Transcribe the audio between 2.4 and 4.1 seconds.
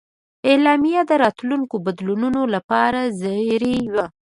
لپاره زېری و.